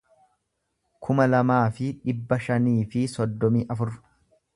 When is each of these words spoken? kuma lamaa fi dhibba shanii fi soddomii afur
kuma 1.07 1.27
lamaa 1.33 1.59
fi 1.79 1.89
dhibba 2.07 2.39
shanii 2.47 2.77
fi 2.95 3.03
soddomii 3.13 3.63
afur 3.77 3.93